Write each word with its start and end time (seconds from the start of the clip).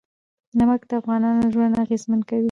نمک 0.57 0.81
د 0.89 0.91
افغانانو 0.99 1.51
ژوند 1.53 1.79
اغېزمن 1.83 2.21
کوي. 2.29 2.39